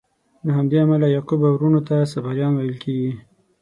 له 0.45 0.51
همدې 0.57 0.77
امله 0.83 1.07
یعقوب 1.15 1.41
او 1.47 1.53
وروڼو 1.55 1.81
ته 1.87 1.95
صفاریان 2.13 2.53
ویل 2.53 2.77
کیږي. 2.83 3.13